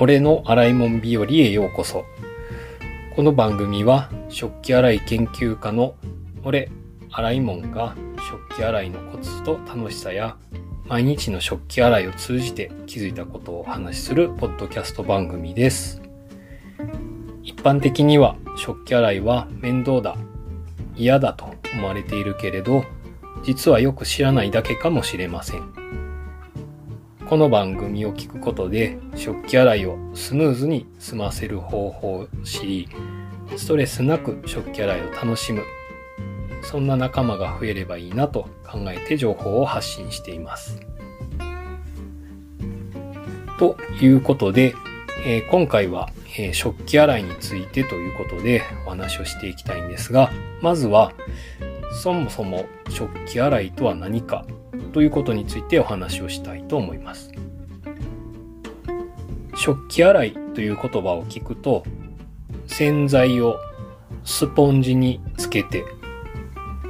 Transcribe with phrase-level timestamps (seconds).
[0.00, 2.04] 俺の洗い物日和へようこそ。
[3.16, 5.96] この番組は食器洗い研究家の
[6.44, 6.70] 俺、
[7.10, 7.96] 洗い物が
[8.30, 10.36] 食器洗いのコツと楽しさや
[10.86, 16.00] 毎日の食器洗いを通じて気づいたことをお話しするポッドキャスト番組です。
[17.42, 20.16] 一般的には食器洗いは面倒だ、
[20.94, 22.84] 嫌だと思われているけれど、
[23.42, 26.07] 実はよく知らないだけかもしれません。
[27.28, 32.88] この番組を聞くことで食器洗いをスムーズに済ませる方法を知り、
[33.54, 35.62] ストレスなく食器洗いを楽しむ、
[36.62, 40.80] そんな仲間が増えればいいなと考えて情報を発信しています。
[43.58, 44.74] ということで、
[45.26, 50.30] えー、今回は、えー、食器洗いについてということでお話をしていきたいんですが、
[50.62, 51.12] まずは、
[52.02, 54.46] そもそも食器洗いとは何か
[54.92, 57.30] ということについてお話をしたいと思います。
[59.56, 61.84] 食器洗いという言葉を聞くと、
[62.66, 63.58] 洗剤を
[64.24, 65.84] スポンジにつけて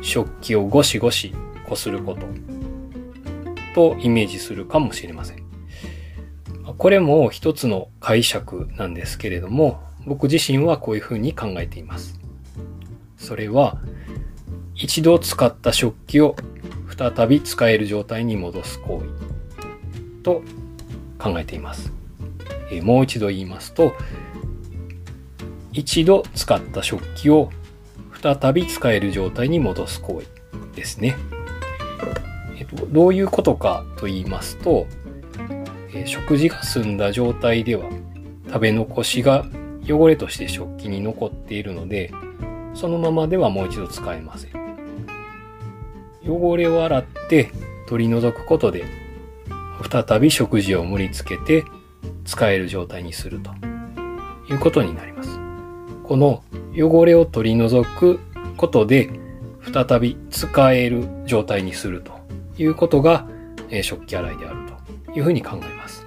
[0.00, 1.34] 食器をゴシゴシ
[1.66, 2.26] こすること
[3.74, 5.44] とイメージするかもしれません。
[6.78, 12.18] これも一つの解釈なんですけれども、僕自身はこういうふうに考えています。
[13.16, 13.78] それは、
[14.74, 16.36] 一度使った食器を
[16.96, 20.42] 再び使える状態に戻す行為と
[21.18, 21.92] 考えています。
[22.70, 23.94] えもう一度言いますと、
[25.72, 27.50] 一度使った食器を
[28.22, 30.26] 再び使える状態に戻す行為
[30.74, 31.16] ですね。
[32.56, 34.86] えっと、どういうことかと言いますと、
[35.92, 37.90] え食事が済んだ状態では
[38.46, 39.44] 食べ残しが
[39.86, 42.12] 汚れとして食器に残っているので、
[42.74, 44.63] そのままではもう一度使えません。
[46.26, 47.50] 汚れを洗って
[47.86, 48.84] 取り除くことで、
[49.90, 51.64] 再び食事を盛り付けて
[52.24, 53.50] 使える状態にすると
[54.50, 55.38] いうことになります。
[56.04, 56.42] この
[56.76, 58.20] 汚れを取り除く
[58.56, 59.10] ことで、
[59.72, 62.12] 再び使える状態にすると
[62.58, 63.26] いうことが、
[63.70, 64.58] え食器洗いである
[65.06, 66.06] というふうに考えます。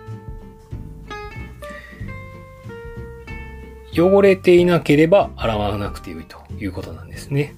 [3.94, 7.56] 汚れていなければ洗わなくてよいということなんですね。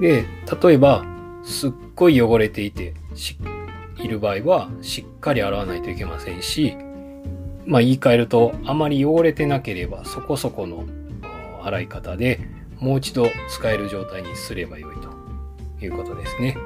[0.00, 0.24] で、
[0.62, 1.04] 例えば、
[1.42, 2.94] すっごい汚れていて、
[3.98, 6.76] いる場合は、しっかり洗わないといけませんし、
[7.66, 10.84] まあ言い換えると、あまり汚れてなければ、そこそこの
[11.62, 12.40] 洗い方で
[12.80, 16.56] もう一度使える状態にすればよいということですね。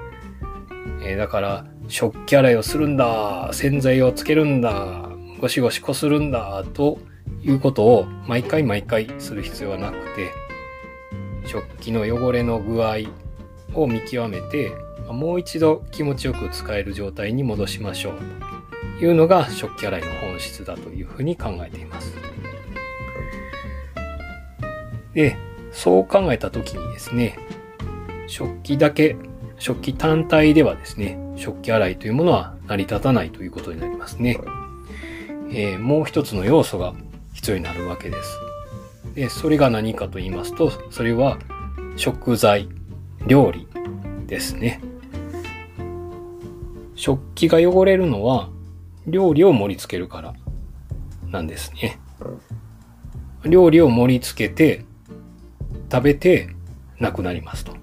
[1.02, 5.10] えー、だから、食器洗いをするんだ、洗剤をつけるんだ、
[5.40, 6.98] ゴシゴシこするんだ、と
[7.42, 10.30] いうことを毎回毎回する必要はなくて、
[11.46, 12.98] 食器の汚れの具合
[13.74, 14.72] を見極めて、
[15.08, 18.14] もう一度気持ちよく使える状態に戻しましょう
[18.98, 22.14] というのが食器洗いの本質だというふうに考えています。
[25.12, 25.36] で、
[25.72, 27.38] そう考えたときにですね、
[28.26, 29.16] 食器だけ、
[29.58, 34.38] 食器単体ではですね、食器洗いというものは成り立たないということになりますね。
[35.50, 36.94] えー、もう一つの要素が
[37.32, 38.38] 必要になるわけです。
[39.14, 41.38] で、それが何かと言いますと、それは
[41.96, 42.68] 食材、
[43.26, 43.66] 料理
[44.26, 44.80] ですね。
[46.94, 48.50] 食器が汚れるのは
[49.06, 50.34] 料理を盛り付けるから
[51.28, 51.98] なんですね。
[53.44, 54.84] 料理を盛り付けて
[55.90, 56.48] 食べて
[56.98, 57.74] なくなりますと。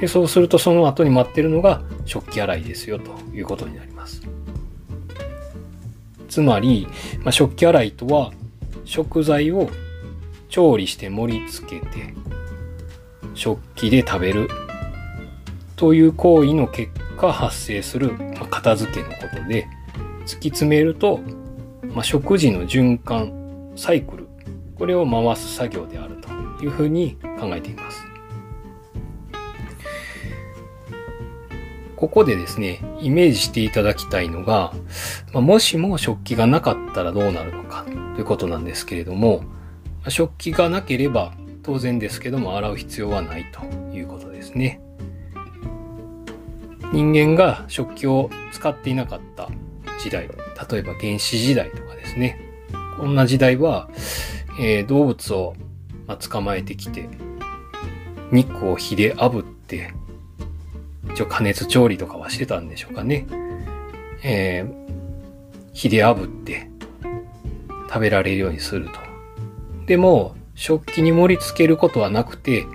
[0.00, 4.22] でそうするとその後に待ってるのが食器洗いですよということになります。
[6.28, 6.86] つまり、
[7.20, 8.32] まあ、食器洗いとは
[8.84, 9.70] 食材を
[10.48, 12.14] 調理して盛り付けて
[13.36, 14.48] 食器で食べる
[15.76, 19.68] という行為の結果発生する、ま片付けのことで
[20.22, 21.20] 突き詰めると、
[21.94, 24.26] まあ、食事の循環サイクル
[24.76, 28.02] これを回す作業であるというふうに考えています。
[31.94, 34.74] ここでですね、イメージしていただきたいのが、
[35.32, 39.44] まあ、もしも食器がなかったらどうなるのかということなんですけれども、
[40.08, 41.32] 食器がなければ
[41.66, 44.80] 当然ですけども洗う必要はないということですね。
[46.92, 49.50] 人間が食器を使っていなかった
[50.00, 52.40] 時代、例えば原始時代とかですね。
[52.96, 53.90] こんな時代は、
[54.60, 55.56] えー、動物を、
[56.06, 57.08] ま、捕まえてきて、
[58.30, 59.92] 肉を火で炙って、
[61.12, 63.26] 一応加熱調理とかはしてたんでしょうかね。
[64.22, 66.70] えー、火で炙って
[67.88, 68.92] 食べられるようにすると。
[69.86, 72.66] でも、食器に盛り付けることはなくて、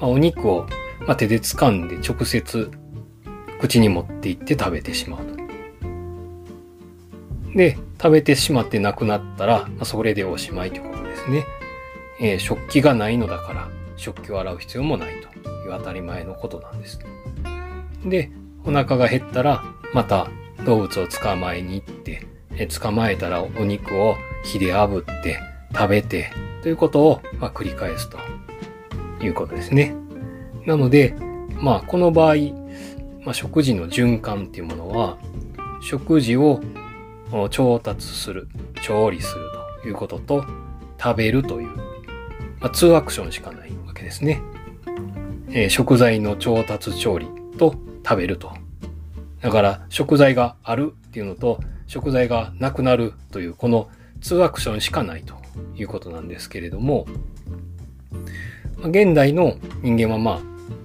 [0.00, 0.66] まあ、お肉を、
[1.06, 2.70] まあ、手で掴んで直接
[3.60, 5.38] 口に持っていって食べてしまうと。
[7.56, 11.44] で、食べてしまってなくなったら、まあ、それでおしまいということですね。
[12.20, 16.98] えー、食器がないのだから、食器を洗う必要もないという当たり前のことなんです。
[18.04, 18.30] で、
[18.64, 19.64] お腹が減ったら、
[19.94, 20.28] また
[20.66, 22.26] 動物を捕まえに行って、
[22.56, 25.40] え捕まえたらお肉を火で炙って
[25.72, 26.32] 食べて
[26.62, 28.18] ということを、ま、繰り返すと
[29.24, 29.94] いうことですね。
[30.66, 31.14] なので、
[31.60, 32.34] まあこの場合、
[33.24, 35.18] まあ、食事の循環っていうものは、
[35.80, 36.60] 食事を
[37.50, 38.48] 調達する、
[38.82, 39.40] 調理する
[39.82, 40.44] ということと、
[41.00, 41.68] 食べるという、
[42.60, 44.42] まあ、2アクションしかないわけですね。
[45.50, 47.26] えー、食材の調達、調理
[47.58, 47.74] と
[48.04, 48.52] 食べると。
[49.40, 53.88] だから食材があるっていうのと食材がなくなるというこの
[54.20, 55.36] 2アクションしかないと
[55.76, 57.06] いうことなんですけれども、
[58.82, 60.40] 現代の人間はまあ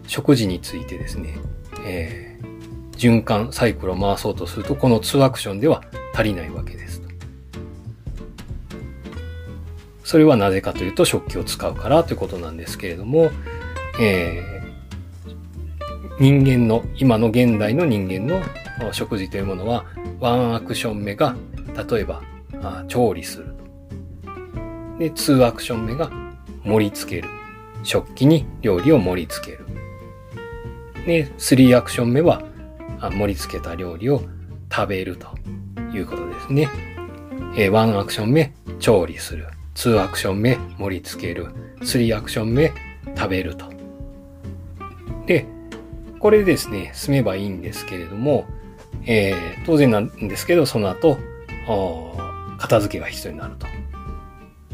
[0.08, 1.38] 食事についてですね、
[1.86, 5.84] えー、循環、サイクルを回そうとするとこの2アクションでは
[6.14, 6.94] 足りないわけです
[10.04, 13.32] それはなぜかというと食器を使うからということなんですけれども、
[14.00, 14.44] え
[16.20, 18.44] 人間の、今の現代の人間の
[18.94, 19.86] 食事というものは、
[20.20, 21.36] ワンアクション目が、
[21.90, 22.22] 例えば、
[22.88, 23.56] 調理する。
[25.00, 26.12] で、ツーアクション目が
[26.64, 27.30] 盛り付ける。
[27.84, 29.66] 食器に料理を盛り付ける。
[31.06, 32.44] で、スリーアクション目は、
[33.02, 34.24] 盛り付けた料理を
[34.74, 35.28] 食べると
[35.94, 36.70] いうことですね。
[37.56, 39.48] えー、ワンアクション目、調理する。
[39.76, 41.48] ツーアクション目、盛り付ける。
[41.84, 42.72] スリーアクション目、
[43.16, 43.66] 食べると。
[45.26, 45.46] で、
[46.20, 48.46] これでですね、済めばいいんですけれども、
[49.06, 51.18] えー、当然なんですけど、その後、
[52.58, 53.68] 片付けが必要になると。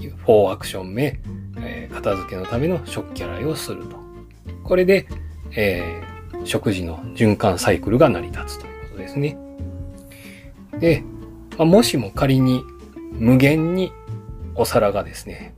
[0.08, 1.20] 4アクション目、
[1.58, 3.98] えー、片付けのための食器洗いをすると。
[4.64, 5.08] これで、
[5.56, 9.38] えー、食事の循環サイクルが成り立つということですね。
[10.80, 11.04] で、
[11.58, 12.64] まあ、もしも仮に
[13.14, 13.92] 無限に
[14.56, 15.54] お皿がですね、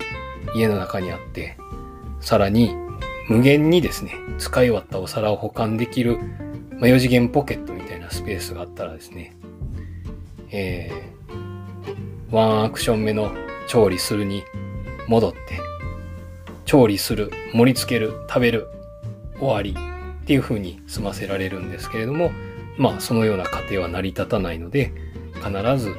[0.56, 1.58] 家の中にあって、
[2.20, 2.76] さらに
[3.28, 6.18] 無限にですね、使い終わったお皿を保管できる、
[6.80, 9.36] まあ、4次元ポケットみたいなスペースがあったらですね、
[10.50, 13.32] えー、ワンアクション目の
[13.68, 14.44] 調理するに
[15.08, 15.40] 戻って、
[16.66, 18.68] 調理する、盛り付ける、食べる、
[19.40, 19.76] 終わり
[20.24, 22.32] っていう風に済ませられるんですけれども、
[22.78, 24.94] まあそのような過程は成り立たないので、
[25.36, 25.96] 必ず、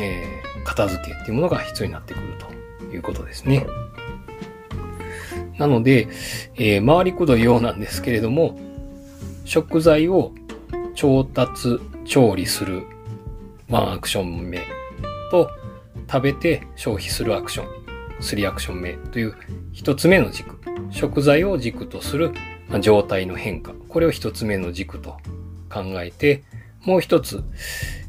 [0.00, 2.34] えー、片付けっていうものが必要になってくる
[2.88, 3.66] ということですね。
[5.58, 6.08] なので、
[6.56, 8.58] えー、回りくどいようなんですけれども、
[9.44, 10.32] 食材を
[10.94, 12.82] 調達、調理する
[13.68, 14.58] ワンアクション目
[15.30, 15.50] と、
[16.10, 17.68] 食べて消費するアクション、
[18.20, 19.36] スリアクション目という
[19.70, 20.58] 一つ目の軸、
[20.90, 22.32] 食材を軸とする
[22.80, 25.18] 状態の変化、これを一つ目の軸と
[25.72, 26.42] 考えて、
[26.84, 27.44] もう一つ、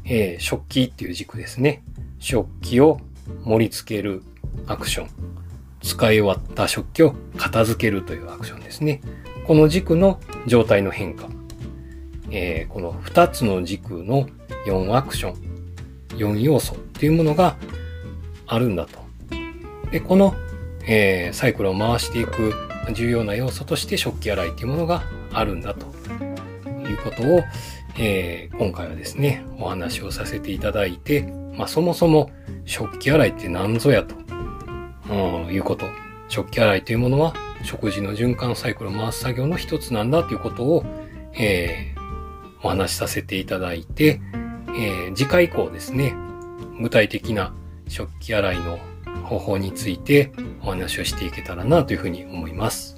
[0.04, 1.84] えー、食器っていう軸ですね。
[2.18, 2.98] 食器を
[3.44, 4.22] 盛り付ける
[4.66, 5.08] アクション。
[5.80, 9.00] 使い終わった食器を片付けるというアクションですね。
[9.46, 10.18] この軸の
[10.48, 11.28] 状態の変化。
[12.30, 14.26] えー、この2つの軸の
[14.66, 17.56] 4アクション、4要素っていうものが
[18.52, 18.98] あるんだと。
[19.90, 20.34] で、この、
[20.86, 22.52] えー、サイクルを回していく
[22.92, 25.02] 重要な要素として食器洗いっていうものが
[25.32, 25.86] あるんだと
[26.88, 27.42] いうことを、
[27.98, 31.22] えー、今回はですね、お話をさせていただいて、
[31.56, 32.30] まあそもそも
[32.64, 34.14] 食器洗いって何ぞやと
[35.10, 35.86] うんいうこと。
[36.28, 40.82] 食器洗いというものは食事の循環サイクルを回す作業の一つなんだということを、
[41.34, 44.20] えー、お話しさせていただいて、
[44.68, 46.14] えー、次回以降ですね、
[46.80, 47.54] 具体的な
[47.88, 48.78] 食器洗いの
[49.24, 52.96] 方法についてお話をしていけたらなというふうに思います。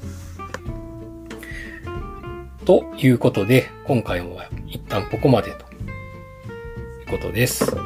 [2.64, 5.58] ということで、今回は一旦ここまでとい
[7.06, 7.76] うことです。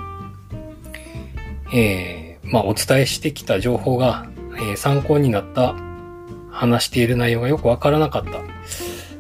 [1.75, 4.27] えーまあ、お伝えしてきた情報が、
[4.57, 5.75] えー、参考になった、
[6.51, 8.43] 話している内容がよくわからなかった、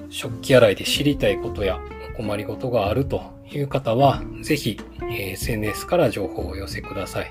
[0.08, 1.78] 食器洗いで知りたいことや
[2.16, 7.30] 困りごとがあるという方は、ぜひ、えー、SNS から情報をお寄せください。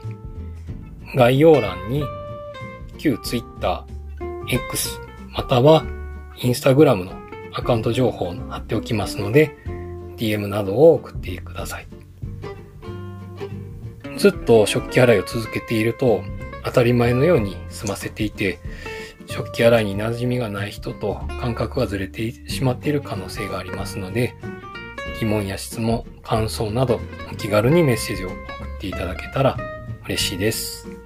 [1.15, 2.03] 概要欄に、
[2.97, 3.85] 旧 Twitter、
[4.49, 4.99] X、
[5.31, 5.85] または
[6.37, 7.13] Instagram の
[7.53, 9.55] アカウント情報を貼っておきますので、
[10.17, 11.87] DM などを送ってください。
[14.17, 16.23] ずっと食器洗いを続けていると
[16.63, 18.59] 当たり前のように済ませていて、
[19.27, 24.35] 食器洗いに馴染みがない人と感覚がずれてしまっている可能性がありますので、
[25.19, 26.99] 疑問や質問、感想など
[27.31, 28.37] お気軽にメッセージを送っ
[28.79, 29.57] ていただけたら
[30.05, 30.96] 嬉しいです。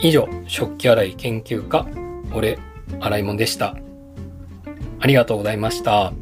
[0.00, 1.84] 以上、食器洗い研究家、
[2.32, 2.58] 俺、
[3.00, 3.76] 洗いもんでした。
[5.00, 6.12] ありがとうございました。